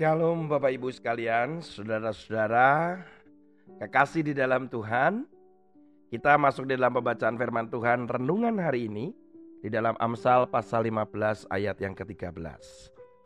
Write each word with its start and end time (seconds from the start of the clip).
Shalom 0.00 0.48
Bapak 0.48 0.72
Ibu 0.80 0.88
sekalian, 0.96 1.60
saudara-saudara, 1.60 3.04
kekasih 3.84 4.24
di 4.24 4.32
dalam 4.32 4.64
Tuhan. 4.64 5.28
Kita 6.08 6.40
masuk 6.40 6.72
di 6.72 6.80
dalam 6.80 6.96
pembacaan 6.96 7.36
firman 7.36 7.68
Tuhan 7.68 8.08
renungan 8.08 8.56
hari 8.64 8.88
ini 8.88 9.12
di 9.60 9.68
dalam 9.68 9.92
Amsal 10.00 10.48
pasal 10.48 10.88
15 10.88 11.52
ayat 11.52 11.76
yang 11.84 11.92
ke-13. 11.92 12.32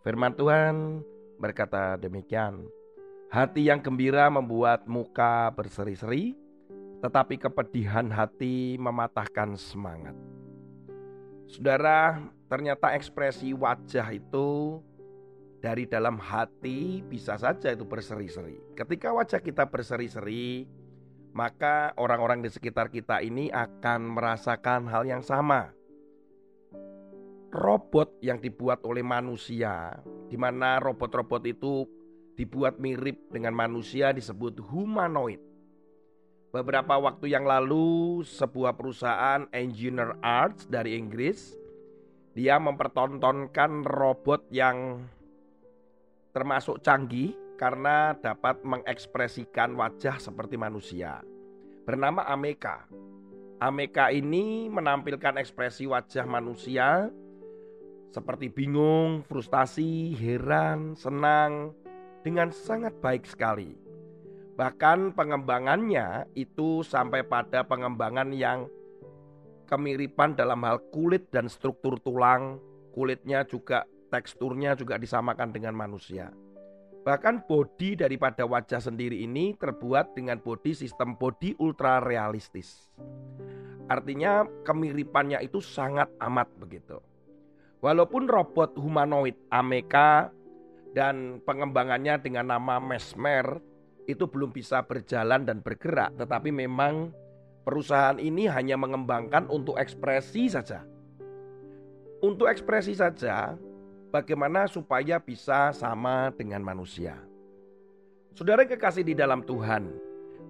Firman 0.03 0.35
Tuhan 0.35 0.99
berkata 1.39 1.95
demikian, 1.95 2.67
Hati 3.31 3.71
yang 3.71 3.79
gembira 3.79 4.27
membuat 4.27 4.83
muka 4.91 5.55
berseri-seri, 5.55 6.35
tetapi 7.07 7.39
kepedihan 7.39 8.11
hati 8.11 8.75
mematahkan 8.83 9.55
semangat. 9.55 10.19
Saudara, 11.47 12.19
ternyata 12.51 12.99
ekspresi 12.99 13.55
wajah 13.55 14.11
itu 14.11 14.83
dari 15.65 15.89
dalam 15.89 16.21
hati 16.21 17.01
bisa 17.01 17.41
saja 17.41 17.73
itu 17.73 17.89
berseri-seri. 17.89 18.77
Ketika 18.77 19.17
wajah 19.17 19.41
kita 19.41 19.65
berseri-seri, 19.65 20.69
maka 21.33 21.97
orang-orang 21.97 22.45
di 22.45 22.53
sekitar 22.53 22.93
kita 22.93 23.25
ini 23.25 23.49
akan 23.49 24.13
merasakan 24.13 24.85
hal 24.93 25.09
yang 25.09 25.25
sama. 25.25 25.73
Robot 27.49 28.21
yang 28.21 28.45
dibuat 28.45 28.85
oleh 28.85 29.01
manusia, 29.01 29.97
di 30.29 30.37
mana 30.37 30.85
robot-robot 30.85 31.49
itu 31.49 31.89
dibuat 32.37 32.77
mirip 32.77 33.33
dengan 33.33 33.57
manusia 33.57 34.13
disebut 34.13 34.61
humanoid. 34.61 35.41
Beberapa 36.53 37.01
waktu 37.01 37.33
yang 37.33 37.49
lalu, 37.49 38.21
sebuah 38.21 38.77
perusahaan 38.77 39.49
engineer 39.49 40.13
arts 40.21 40.69
dari 40.69 41.01
Inggris 41.01 41.57
dia 42.35 42.59
mempertontonkan 42.59 43.87
robot 43.87 44.51
yang 44.51 45.07
termasuk 46.35 46.83
canggih 46.83 47.33
karena 47.55 48.19
dapat 48.19 48.67
mengekspresikan 48.67 49.79
wajah 49.79 50.19
seperti 50.19 50.59
manusia. 50.59 51.23
Bernama 51.87 52.27
Ameka. 52.27 52.91
Ameka 53.63 54.11
ini 54.11 54.67
menampilkan 54.67 55.39
ekspresi 55.39 55.87
wajah 55.87 56.27
manusia 56.27 57.09
seperti 58.11 58.51
bingung, 58.51 59.23
frustasi, 59.23 60.19
heran, 60.19 60.99
senang 60.99 61.71
dengan 62.27 62.51
sangat 62.51 62.99
baik 62.99 63.25
sekali. 63.31 63.79
Bahkan 64.59 65.15
pengembangannya 65.15 66.31
itu 66.35 66.83
sampai 66.83 67.27
pada 67.27 67.63
pengembangan 67.63 68.35
yang 68.35 68.67
kemiripan 69.67 70.35
dalam 70.35 70.63
hal 70.63 70.83
kulit 70.95 71.31
dan 71.31 71.51
struktur 71.51 71.99
tulang, 72.03 72.59
kulitnya 72.95 73.43
juga 73.43 73.87
teksturnya 74.09 74.75
juga 74.75 75.01
disamakan 75.01 75.53
dengan 75.55 75.77
manusia. 75.77 76.33
Bahkan 77.05 77.45
bodi 77.45 78.01
daripada 78.01 78.49
wajah 78.49 78.81
sendiri 78.81 79.21
ini 79.21 79.53
terbuat 79.61 80.17
dengan 80.17 80.41
bodi 80.41 80.73
sistem 80.73 81.13
bodi 81.21 81.53
ultra 81.61 82.01
realistis. 82.01 82.89
Artinya 83.93 84.49
kemiripannya 84.65 85.45
itu 85.45 85.61
sangat 85.61 86.09
amat 86.25 86.49
begitu. 86.57 86.97
Walaupun 87.85 88.25
robot 88.25 88.81
humanoid 88.81 89.37
Ameka 89.53 90.33
dan 90.97 91.45
pengembangannya 91.45 92.17
dengan 92.25 92.57
nama 92.57 92.81
Mesmer 92.81 93.61
itu 94.09 94.25
belum 94.25 94.57
bisa 94.57 94.81
berjalan 94.89 95.45
dan 95.45 95.61
bergerak, 95.61 96.17
tetapi 96.17 96.49
memang 96.49 97.13
perusahaan 97.69 98.17
ini 98.17 98.49
hanya 98.49 98.81
mengembangkan 98.81 99.45
untuk 99.53 99.77
ekspresi 99.77 100.49
saja. 100.49 100.85
Untuk 102.25 102.49
ekspresi 102.49 102.97
saja, 102.97 103.53
bagaimana 104.15 104.71
supaya 104.71 105.19
bisa 105.19 105.75
sama 105.75 106.31
dengan 106.39 106.63
manusia. 106.63 107.19
Saudara 108.31 108.63
kekasih 108.63 109.03
di 109.03 109.19
dalam 109.19 109.43
Tuhan, 109.43 109.91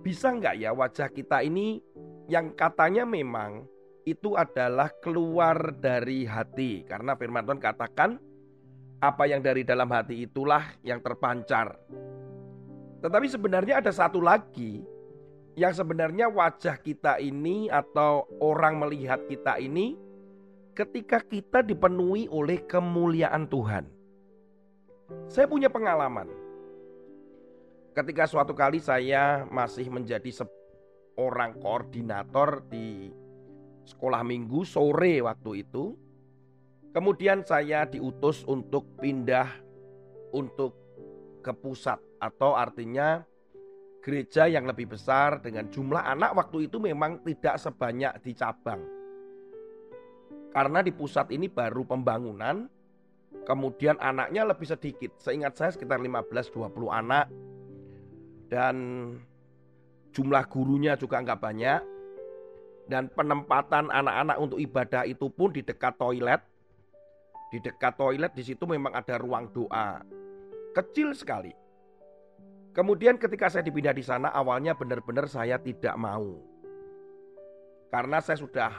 bisa 0.04 0.28
nggak 0.36 0.60
ya 0.60 0.76
wajah 0.76 1.08
kita 1.08 1.40
ini 1.40 1.80
yang 2.28 2.52
katanya 2.52 3.08
memang 3.08 3.64
itu 4.04 4.36
adalah 4.36 4.92
keluar 5.00 5.72
dari 5.72 6.28
hati. 6.28 6.84
Karena 6.84 7.16
firman 7.16 7.48
Tuhan 7.48 7.60
katakan, 7.60 8.20
apa 9.00 9.24
yang 9.24 9.40
dari 9.40 9.64
dalam 9.64 9.88
hati 9.88 10.28
itulah 10.28 10.76
yang 10.84 11.00
terpancar. 11.00 11.80
Tetapi 13.00 13.26
sebenarnya 13.32 13.80
ada 13.80 13.92
satu 13.92 14.20
lagi 14.20 14.84
yang 15.56 15.72
sebenarnya 15.72 16.28
wajah 16.28 16.76
kita 16.80 17.16
ini 17.20 17.68
atau 17.72 18.28
orang 18.40 18.80
melihat 18.80 19.24
kita 19.28 19.56
ini 19.60 19.96
ketika 20.74 21.22
kita 21.22 21.62
dipenuhi 21.62 22.26
oleh 22.26 22.66
kemuliaan 22.66 23.46
Tuhan. 23.46 23.86
Saya 25.30 25.46
punya 25.46 25.70
pengalaman. 25.70 26.26
Ketika 27.94 28.26
suatu 28.26 28.50
kali 28.50 28.82
saya 28.82 29.46
masih 29.46 29.86
menjadi 29.86 30.34
seorang 30.34 31.62
koordinator 31.62 32.66
di 32.66 33.14
sekolah 33.86 34.26
minggu 34.26 34.66
sore 34.66 35.22
waktu 35.22 35.62
itu. 35.62 35.94
Kemudian 36.90 37.42
saya 37.42 37.86
diutus 37.90 38.46
untuk 38.46 38.86
pindah 39.02 39.50
untuk 40.30 40.78
ke 41.42 41.50
pusat 41.50 41.98
atau 42.22 42.54
artinya 42.54 43.22
gereja 43.98 44.46
yang 44.46 44.62
lebih 44.62 44.94
besar 44.94 45.42
dengan 45.42 45.66
jumlah 45.74 46.02
anak 46.06 46.38
waktu 46.38 46.70
itu 46.70 46.78
memang 46.78 47.18
tidak 47.26 47.58
sebanyak 47.58 48.14
di 48.22 48.30
cabang. 48.38 49.03
Karena 50.54 50.86
di 50.86 50.94
pusat 50.94 51.34
ini 51.34 51.50
baru 51.50 51.82
pembangunan, 51.82 52.70
kemudian 53.42 53.98
anaknya 53.98 54.46
lebih 54.46 54.70
sedikit. 54.70 55.18
Seingat 55.18 55.58
saya 55.58 55.74
sekitar 55.74 55.98
15-20 55.98 56.70
anak. 56.94 57.26
Dan 58.46 58.76
jumlah 60.14 60.46
gurunya 60.46 60.94
juga 60.94 61.18
nggak 61.26 61.42
banyak. 61.42 61.80
Dan 62.86 63.10
penempatan 63.10 63.90
anak-anak 63.90 64.36
untuk 64.38 64.62
ibadah 64.62 65.02
itu 65.02 65.26
pun 65.26 65.50
di 65.50 65.66
dekat 65.66 65.98
toilet. 65.98 66.38
Di 67.50 67.58
dekat 67.58 67.98
toilet 67.98 68.30
di 68.38 68.46
situ 68.46 68.62
memang 68.62 68.94
ada 68.94 69.18
ruang 69.18 69.50
doa. 69.50 70.06
Kecil 70.70 71.18
sekali. 71.18 71.50
Kemudian 72.74 73.18
ketika 73.18 73.50
saya 73.50 73.66
dipindah 73.66 73.94
di 73.94 74.06
sana 74.06 74.30
awalnya 74.30 74.78
benar-benar 74.78 75.26
saya 75.26 75.58
tidak 75.58 75.98
mau. 75.98 76.38
Karena 77.90 78.18
saya 78.18 78.38
sudah 78.38 78.70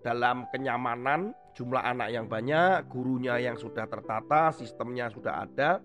dalam 0.00 0.48
kenyamanan, 0.48 1.36
jumlah 1.52 1.80
anak 1.80 2.08
yang 2.12 2.26
banyak, 2.26 2.88
gurunya 2.88 3.36
yang 3.36 3.56
sudah 3.56 3.84
tertata, 3.84 4.52
sistemnya 4.56 5.12
sudah 5.12 5.44
ada. 5.44 5.80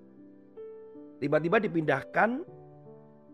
Tiba-tiba 1.20 1.60
dipindahkan 1.60 2.44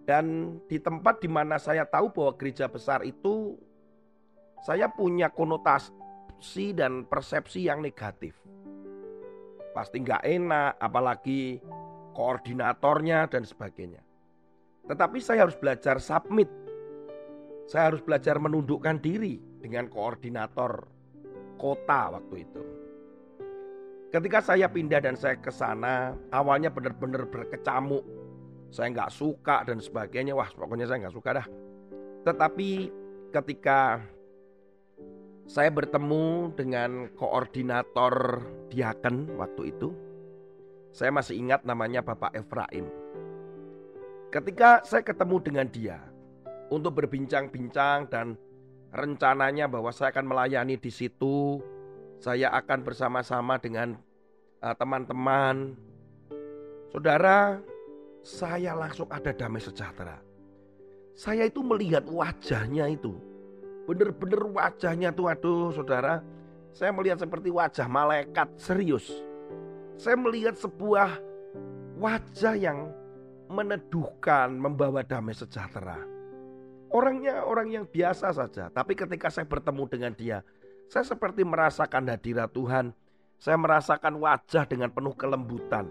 dan 0.06 0.58
di 0.66 0.78
tempat 0.82 1.22
di 1.22 1.30
mana 1.30 1.62
saya 1.62 1.86
tahu 1.86 2.10
bahwa 2.14 2.34
gereja 2.38 2.66
besar 2.66 3.06
itu 3.06 3.58
saya 4.66 4.90
punya 4.90 5.30
konotasi 5.30 6.74
dan 6.74 7.06
persepsi 7.06 7.70
yang 7.70 7.82
negatif. 7.82 8.38
Pasti 9.74 10.02
nggak 10.02 10.26
enak, 10.26 10.78
apalagi 10.82 11.62
koordinatornya 12.14 13.30
dan 13.30 13.46
sebagainya. 13.46 14.02
Tetapi 14.86 15.18
saya 15.22 15.46
harus 15.48 15.58
belajar 15.58 16.02
submit. 16.02 16.50
Saya 17.70 17.94
harus 17.94 18.02
belajar 18.04 18.36
menundukkan 18.42 19.00
diri 19.00 19.51
dengan 19.62 19.88
koordinator 19.88 20.90
kota 21.62 22.18
waktu 22.18 22.36
itu. 22.44 22.64
Ketika 24.12 24.44
saya 24.44 24.68
pindah 24.68 25.00
dan 25.00 25.16
saya 25.16 25.40
ke 25.40 25.54
sana, 25.54 26.12
awalnya 26.36 26.68
benar-benar 26.68 27.32
berkecamuk. 27.32 28.04
Saya 28.68 28.92
nggak 28.92 29.14
suka 29.14 29.64
dan 29.64 29.80
sebagainya. 29.80 30.36
Wah, 30.36 30.52
pokoknya 30.52 30.90
saya 30.90 31.08
nggak 31.08 31.16
suka 31.16 31.30
dah. 31.40 31.48
Tetapi 32.28 32.70
ketika 33.32 34.04
saya 35.48 35.72
bertemu 35.72 36.52
dengan 36.56 37.08
koordinator 37.16 38.44
Diaken 38.68 39.36
waktu 39.40 39.72
itu, 39.72 39.96
saya 40.92 41.12
masih 41.12 41.40
ingat 41.40 41.64
namanya 41.64 42.04
Bapak 42.04 42.36
Efraim. 42.36 42.88
Ketika 44.32 44.84
saya 44.84 45.04
ketemu 45.04 45.36
dengan 45.44 45.68
dia 45.72 46.00
untuk 46.72 47.00
berbincang-bincang 47.00 48.08
dan 48.12 48.40
rencananya 48.92 49.72
bahwa 49.72 49.90
saya 49.96 50.12
akan 50.12 50.28
melayani 50.28 50.76
di 50.76 50.92
situ. 50.92 51.64
Saya 52.22 52.54
akan 52.54 52.86
bersama-sama 52.86 53.58
dengan 53.58 53.98
eh, 54.62 54.76
teman-teman. 54.78 55.74
Saudara, 56.92 57.58
saya 58.22 58.78
langsung 58.78 59.10
ada 59.10 59.34
damai 59.34 59.64
sejahtera. 59.64 60.22
Saya 61.18 61.48
itu 61.50 61.64
melihat 61.66 62.06
wajahnya 62.06 62.92
itu. 62.92 63.18
Benar-benar 63.90 64.44
wajahnya 64.46 65.10
tuh 65.10 65.28
aduh 65.32 65.74
saudara. 65.74 66.22
Saya 66.72 66.94
melihat 66.96 67.20
seperti 67.20 67.52
wajah 67.52 67.88
malaikat 67.90 68.48
serius. 68.56 69.10
Saya 70.00 70.16
melihat 70.16 70.56
sebuah 70.56 71.20
wajah 72.00 72.56
yang 72.56 72.90
meneduhkan, 73.52 74.56
membawa 74.56 75.04
damai 75.04 75.36
sejahtera. 75.36 76.00
Orangnya 76.92 77.48
orang 77.48 77.72
yang 77.72 77.86
biasa 77.88 78.36
saja, 78.36 78.68
tapi 78.68 79.00
ketika 79.00 79.32
saya 79.32 79.48
bertemu 79.48 79.84
dengan 79.88 80.12
dia, 80.12 80.44
saya 80.92 81.08
seperti 81.08 81.48
merasakan 81.48 82.12
hadirat 82.12 82.52
Tuhan. 82.52 82.92
Saya 83.42 83.58
merasakan 83.58 84.22
wajah 84.22 84.70
dengan 84.70 84.92
penuh 84.94 85.16
kelembutan. 85.18 85.90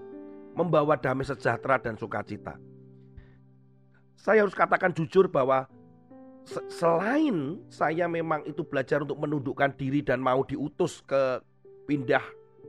membawa 0.50 0.98
damai 0.98 1.22
sejahtera 1.22 1.78
dan 1.78 1.94
sukacita. 1.94 2.58
Saya 4.18 4.42
harus 4.42 4.52
katakan 4.52 4.90
jujur 4.90 5.30
bahwa 5.30 5.70
selain 6.68 7.62
saya 7.70 8.10
memang 8.10 8.42
itu 8.44 8.66
belajar 8.66 9.06
untuk 9.06 9.22
menundukkan 9.22 9.70
diri 9.78 10.02
dan 10.02 10.18
mau 10.18 10.42
diutus 10.42 11.00
ke 11.06 11.38
pindah 11.86 12.22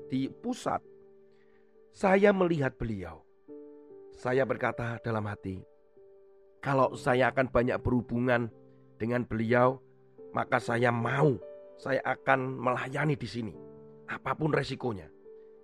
di 0.08 0.30
pusat, 0.30 0.80
saya 1.92 2.32
melihat 2.32 2.78
beliau. 2.78 3.26
Saya 4.16 4.46
berkata 4.46 5.02
dalam 5.02 5.26
hati, 5.26 5.66
kalau 6.62 6.94
saya 6.94 7.34
akan 7.34 7.50
banyak 7.50 7.82
berhubungan 7.82 8.48
dengan 9.02 9.26
beliau, 9.26 9.82
maka 10.32 10.62
saya 10.62 10.94
mau, 10.94 11.36
saya 11.82 12.00
akan 12.06 12.62
melayani 12.62 13.18
di 13.18 13.26
sini. 13.28 13.54
Apa 14.06 14.38
pun 14.38 14.54
resikonya, 14.54 15.10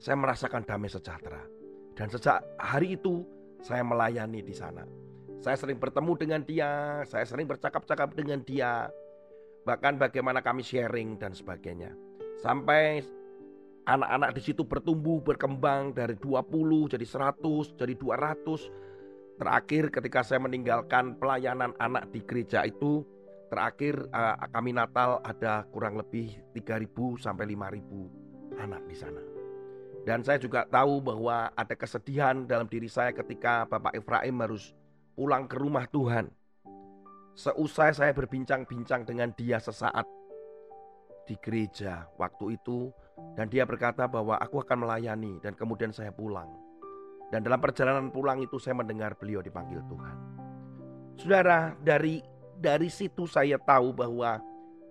saya 0.02 0.18
merasakan 0.18 0.66
damai 0.66 0.90
sejahtera. 0.90 1.46
Dan 1.94 2.10
sejak 2.10 2.42
hari 2.58 2.98
itu, 2.98 3.22
saya 3.62 3.86
melayani 3.86 4.42
di 4.42 4.54
sana. 4.58 4.86
Saya 5.38 5.54
sering 5.54 5.78
bertemu 5.78 6.12
dengan 6.18 6.42
dia, 6.42 7.06
saya 7.06 7.26
sering 7.30 7.46
bercakap-cakap 7.46 8.18
dengan 8.18 8.42
dia. 8.42 8.90
Bahkan 9.70 10.02
bagaimana 10.02 10.42
kami 10.42 10.66
sharing 10.66 11.22
dan 11.22 11.38
sebagainya. 11.38 11.94
Sampai 12.42 13.06
anak-anak 13.86 14.34
di 14.34 14.42
situ 14.42 14.66
bertumbuh, 14.66 15.22
berkembang 15.22 15.94
dari 15.94 16.18
20 16.18 16.90
jadi 16.90 17.06
100, 17.06 17.78
jadi 17.78 17.94
200. 17.94 18.97
Terakhir 19.38 19.94
ketika 19.94 20.26
saya 20.26 20.42
meninggalkan 20.42 21.14
pelayanan 21.22 21.78
anak 21.78 22.10
di 22.10 22.26
gereja 22.26 22.66
itu, 22.66 23.06
terakhir 23.54 24.10
uh, 24.10 24.34
kami 24.50 24.74
Natal 24.74 25.22
ada 25.22 25.62
kurang 25.70 25.94
lebih 25.94 26.42
3000 26.58 27.22
sampai 27.22 27.54
5000 27.54 28.58
anak 28.58 28.82
di 28.90 28.98
sana. 28.98 29.22
Dan 30.02 30.26
saya 30.26 30.42
juga 30.42 30.66
tahu 30.66 31.04
bahwa 31.04 31.54
ada 31.54 31.76
kesedihan 31.78 32.50
dalam 32.50 32.66
diri 32.66 32.90
saya 32.90 33.14
ketika 33.14 33.68
Bapak 33.70 33.94
Efraim 33.94 34.40
harus 34.42 34.74
pulang 35.14 35.46
ke 35.46 35.60
rumah 35.60 35.86
Tuhan. 35.86 36.34
Seusai 37.38 37.94
saya 37.94 38.12
berbincang-bincang 38.18 39.06
dengan 39.06 39.30
dia 39.38 39.62
sesaat 39.62 40.10
di 41.28 41.36
gereja 41.38 42.08
waktu 42.18 42.58
itu 42.58 42.90
dan 43.36 43.52
dia 43.52 43.68
berkata 43.68 44.08
bahwa 44.08 44.40
aku 44.40 44.64
akan 44.64 44.88
melayani 44.88 45.38
dan 45.44 45.54
kemudian 45.54 45.94
saya 45.94 46.10
pulang. 46.10 46.67
Dan 47.28 47.44
dalam 47.44 47.60
perjalanan 47.60 48.08
pulang 48.10 48.40
itu 48.40 48.56
saya 48.56 48.80
mendengar 48.80 49.16
beliau 49.20 49.44
dipanggil 49.44 49.84
Tuhan. 49.92 50.16
Saudara, 51.20 51.76
dari 51.84 52.24
dari 52.58 52.88
situ 52.88 53.28
saya 53.28 53.60
tahu 53.60 53.92
bahwa 53.92 54.40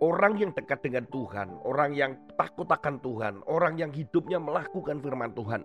orang 0.04 0.36
yang 0.36 0.50
dekat 0.52 0.84
dengan 0.84 1.08
Tuhan, 1.08 1.56
orang 1.64 1.96
yang 1.96 2.12
takut 2.36 2.68
akan 2.68 3.00
Tuhan, 3.00 3.40
orang 3.48 3.80
yang 3.80 3.90
hidupnya 3.94 4.36
melakukan 4.36 5.00
firman 5.00 5.32
Tuhan, 5.32 5.64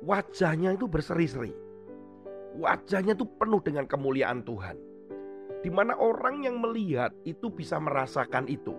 wajahnya 0.00 0.74
itu 0.78 0.88
berseri-seri 0.88 1.70
wajahnya 2.56 3.14
itu 3.14 3.26
penuh 3.38 3.60
dengan 3.62 3.86
kemuliaan 3.86 4.42
Tuhan. 4.42 4.76
Di 5.60 5.68
mana 5.68 5.92
orang 6.00 6.42
yang 6.42 6.56
melihat 6.58 7.12
itu 7.28 7.52
bisa 7.52 7.76
merasakan 7.76 8.48
itu. 8.48 8.72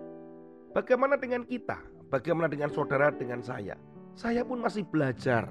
Bagaimana 0.74 1.14
dengan 1.14 1.46
kita? 1.46 1.78
Bagaimana 2.10 2.50
dengan 2.50 2.68
saudara 2.74 3.14
dengan 3.14 3.40
saya? 3.40 3.78
Saya 4.18 4.42
pun 4.42 4.60
masih 4.60 4.84
belajar. 4.84 5.48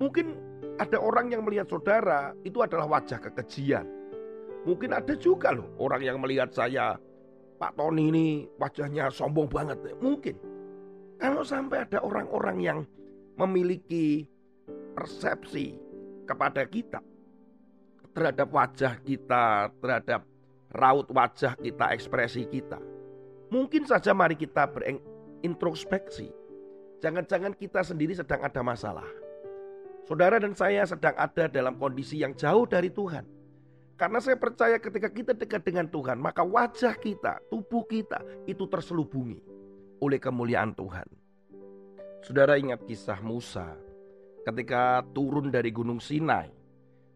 Mungkin 0.00 0.34
ada 0.82 0.98
orang 0.98 1.30
yang 1.30 1.46
melihat 1.46 1.70
saudara 1.70 2.34
itu 2.42 2.58
adalah 2.58 2.90
wajah 2.98 3.22
kekejian. 3.22 3.86
Mungkin 4.66 4.90
ada 4.90 5.14
juga 5.14 5.54
loh 5.54 5.70
orang 5.78 6.02
yang 6.02 6.18
melihat 6.18 6.50
saya, 6.50 6.98
Pak 7.58 7.78
Tony 7.78 8.10
ini 8.10 8.26
wajahnya 8.58 9.10
sombong 9.14 9.46
banget. 9.46 9.78
Mungkin. 10.02 10.36
Kalau 11.22 11.46
sampai 11.46 11.86
ada 11.86 12.02
orang-orang 12.02 12.58
yang 12.58 12.78
memiliki 13.38 14.26
persepsi 14.98 15.78
kepada 16.26 16.66
kita 16.66 16.98
terhadap 18.10 18.50
wajah 18.50 18.98
kita, 19.06 19.70
terhadap 19.78 20.26
raut 20.74 21.06
wajah 21.14 21.54
kita, 21.62 21.94
ekspresi 21.94 22.50
kita. 22.50 22.82
Mungkin 23.54 23.86
saja 23.86 24.10
mari 24.10 24.34
kita 24.34 24.66
berintrospeksi. 24.66 26.34
Jangan-jangan 26.98 27.54
kita 27.54 27.86
sendiri 27.86 28.18
sedang 28.18 28.42
ada 28.42 28.60
masalah. 28.66 29.21
Saudara 30.02 30.42
dan 30.42 30.52
saya 30.52 30.82
sedang 30.82 31.14
ada 31.14 31.46
dalam 31.46 31.78
kondisi 31.78 32.20
yang 32.20 32.34
jauh 32.34 32.66
dari 32.66 32.90
Tuhan. 32.90 33.22
Karena 33.94 34.18
saya 34.18 34.34
percaya 34.34 34.82
ketika 34.82 35.06
kita 35.06 35.32
dekat 35.36 35.62
dengan 35.62 35.86
Tuhan, 35.86 36.18
maka 36.18 36.42
wajah 36.42 36.98
kita, 36.98 37.38
tubuh 37.46 37.86
kita 37.86 38.18
itu 38.50 38.66
terselubungi 38.66 39.38
oleh 40.02 40.18
kemuliaan 40.18 40.74
Tuhan. 40.74 41.06
Saudara 42.26 42.58
ingat 42.58 42.82
kisah 42.82 43.22
Musa 43.22 43.78
ketika 44.42 45.06
turun 45.14 45.54
dari 45.54 45.70
Gunung 45.70 46.02
Sinai 46.02 46.50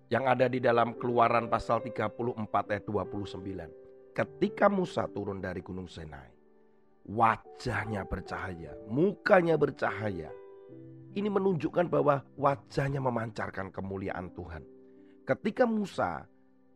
yang 0.07 0.31
ada 0.31 0.47
di 0.47 0.63
dalam 0.63 0.95
keluaran 0.95 1.51
pasal 1.51 1.83
34 1.83 2.71
ayat 2.71 2.85
29. 2.87 4.15
Ketika 4.15 4.71
Musa 4.71 5.11
turun 5.11 5.43
dari 5.43 5.61
gunung 5.61 5.91
Sinai, 5.91 6.31
wajahnya 7.05 8.07
bercahaya, 8.07 8.73
mukanya 8.89 9.59
bercahaya. 9.59 10.31
Ini 11.17 11.29
menunjukkan 11.33 11.89
bahwa 11.89 12.21
wajahnya 12.37 13.01
memancarkan 13.01 13.73
kemuliaan 13.73 14.31
Tuhan. 14.37 14.63
Ketika 15.25 15.65
Musa 15.65 16.29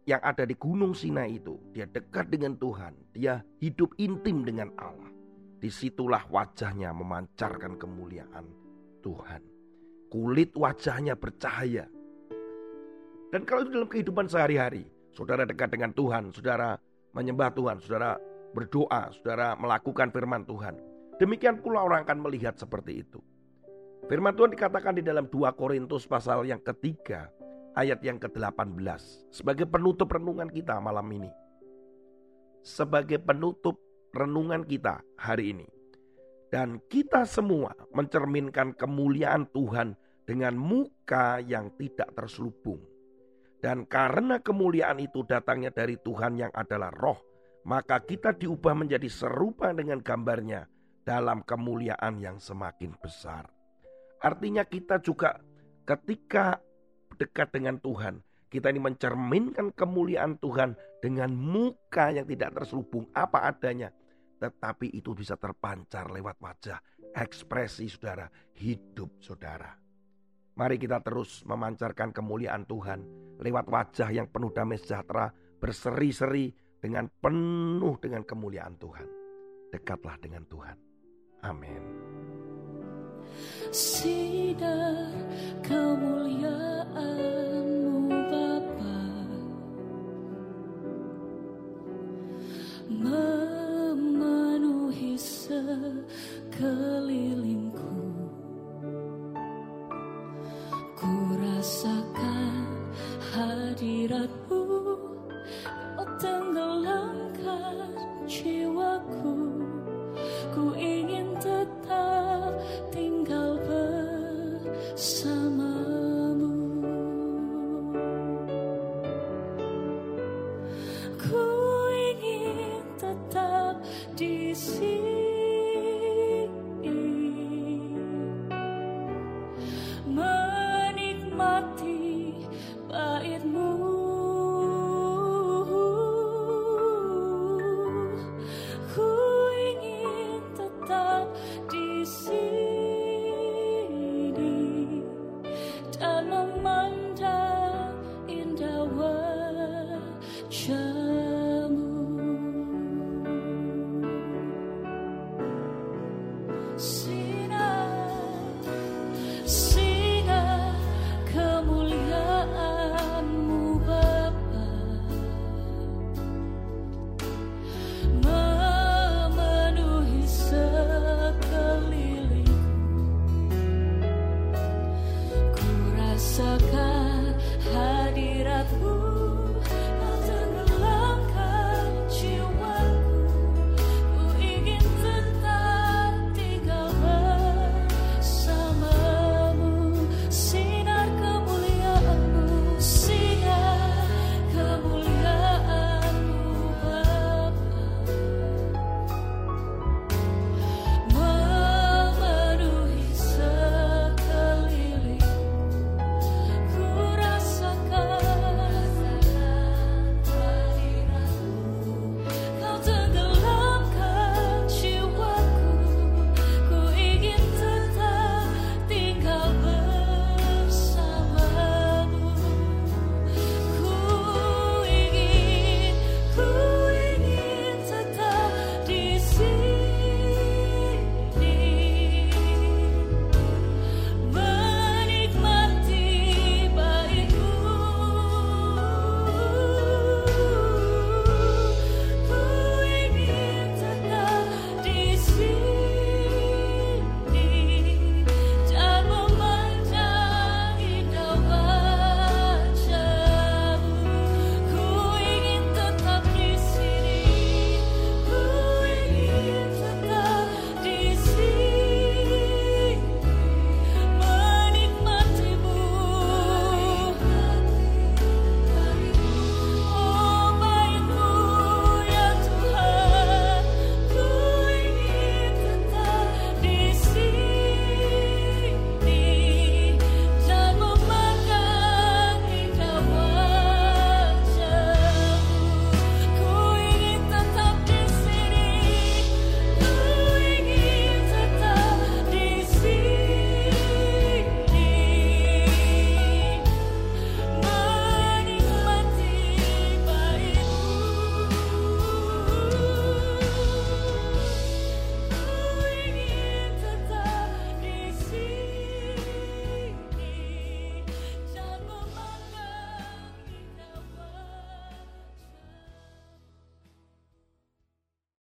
yang 0.08 0.24
ada 0.24 0.48
di 0.48 0.56
gunung 0.56 0.96
Sinai 0.96 1.36
itu, 1.36 1.60
dia 1.76 1.84
dekat 1.84 2.32
dengan 2.32 2.56
Tuhan, 2.56 2.96
dia 3.12 3.44
hidup 3.60 3.92
intim 4.00 4.42
dengan 4.42 4.72
Allah. 4.80 5.12
Di 5.60 5.68
situlah 5.68 6.24
wajahnya 6.32 6.88
memancarkan 6.96 7.76
kemuliaan 7.76 8.48
Tuhan. 9.04 9.44
Kulit 10.08 10.56
wajahnya 10.56 11.14
bercahaya, 11.20 11.84
dan 13.30 13.46
kalau 13.46 13.62
itu 13.62 13.70
dalam 13.70 13.86
kehidupan 13.86 14.26
sehari-hari, 14.26 14.90
saudara 15.14 15.46
dekat 15.46 15.70
dengan 15.70 15.94
Tuhan, 15.94 16.34
saudara 16.34 16.74
menyembah 17.14 17.54
Tuhan, 17.54 17.78
saudara 17.78 18.18
berdoa, 18.50 19.14
saudara 19.14 19.54
melakukan 19.54 20.10
firman 20.10 20.42
Tuhan. 20.42 20.74
Demikian 21.22 21.62
pula 21.62 21.86
orang 21.86 22.02
akan 22.02 22.26
melihat 22.26 22.58
seperti 22.58 23.06
itu. 23.06 23.22
Firman 24.08 24.34
Tuhan 24.34 24.54
dikatakan 24.56 24.96
di 24.96 25.04
dalam 25.04 25.28
2 25.28 25.52
Korintus 25.58 26.08
pasal 26.08 26.48
yang 26.48 26.62
ketiga, 26.62 27.28
ayat 27.76 28.00
yang 28.00 28.16
ke-18. 28.16 28.78
Sebagai 29.34 29.66
penutup 29.68 30.08
renungan 30.10 30.48
kita 30.48 30.80
malam 30.80 31.06
ini. 31.12 31.30
Sebagai 32.64 33.20
penutup 33.20 33.76
renungan 34.16 34.64
kita 34.64 35.04
hari 35.18 35.52
ini. 35.52 35.68
Dan 36.50 36.82
kita 36.90 37.28
semua 37.28 37.76
mencerminkan 37.94 38.74
kemuliaan 38.74 39.46
Tuhan 39.54 39.94
dengan 40.26 40.58
muka 40.58 41.38
yang 41.38 41.70
tidak 41.78 42.10
terselubung 42.18 42.82
dan 43.60 43.84
karena 43.84 44.40
kemuliaan 44.40 45.04
itu 45.04 45.20
datangnya 45.28 45.68
dari 45.68 46.00
Tuhan 46.00 46.40
yang 46.40 46.52
adalah 46.56 46.88
roh, 46.88 47.20
maka 47.68 48.00
kita 48.00 48.32
diubah 48.32 48.72
menjadi 48.72 49.04
serupa 49.12 49.68
dengan 49.76 50.00
gambarnya 50.00 50.64
dalam 51.04 51.44
kemuliaan 51.44 52.16
yang 52.24 52.40
semakin 52.40 52.96
besar. 52.96 53.59
Artinya 54.20 54.68
kita 54.68 55.00
juga 55.00 55.40
ketika 55.88 56.60
dekat 57.16 57.48
dengan 57.56 57.80
Tuhan, 57.80 58.20
kita 58.50 58.68
ini 58.68 58.80
mencerminkan 58.82 59.72
kemuliaan 59.72 60.36
Tuhan 60.42 60.74
dengan 61.00 61.30
muka 61.32 62.12
yang 62.12 62.26
tidak 62.28 62.60
terselubung 62.60 63.08
apa 63.16 63.48
adanya. 63.48 63.88
Tetapi 64.40 64.96
itu 64.96 65.12
bisa 65.12 65.36
terpancar 65.36 66.08
lewat 66.08 66.40
wajah, 66.40 66.80
ekspresi 67.12 67.88
saudara, 67.92 68.28
hidup 68.56 69.20
saudara. 69.20 69.76
Mari 70.56 70.76
kita 70.76 71.00
terus 71.00 71.44
memancarkan 71.46 72.12
kemuliaan 72.12 72.64
Tuhan 72.68 73.00
lewat 73.40 73.66
wajah 73.68 74.08
yang 74.12 74.28
penuh 74.28 74.52
damai 74.52 74.76
sejahtera, 74.76 75.32
berseri-seri 75.60 76.52
dengan 76.80 77.08
penuh 77.08 77.96
dengan 78.00 78.24
kemuliaan 78.24 78.76
Tuhan. 78.80 79.06
Dekatlah 79.70 80.16
dengan 80.20 80.44
Tuhan. 80.48 80.76
Amin. 81.46 81.82
Sinar 83.70 85.14
kemuliaanmu 85.62 88.10
Bapa. 88.10 88.98
Memenuhi 93.70 95.14
sekelilingku 95.14 97.94